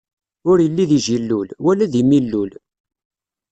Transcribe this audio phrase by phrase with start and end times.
[0.49, 2.51] Ur illi di jillul, wala di millul.